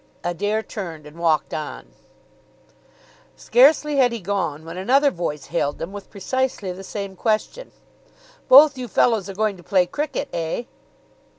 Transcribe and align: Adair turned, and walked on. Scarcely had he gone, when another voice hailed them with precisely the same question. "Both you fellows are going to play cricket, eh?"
Adair 0.23 0.63
turned, 0.63 1.05
and 1.05 1.19
walked 1.19 1.53
on. 1.53 1.91
Scarcely 3.35 3.97
had 3.97 4.11
he 4.11 4.19
gone, 4.19 4.65
when 4.65 4.75
another 4.75 5.11
voice 5.11 5.45
hailed 5.45 5.77
them 5.77 5.91
with 5.93 6.09
precisely 6.09 6.71
the 6.71 6.83
same 6.83 7.15
question. 7.15 7.71
"Both 8.49 8.79
you 8.79 8.87
fellows 8.87 9.29
are 9.29 9.35
going 9.35 9.57
to 9.57 9.63
play 9.63 9.85
cricket, 9.85 10.27
eh?" 10.33 10.63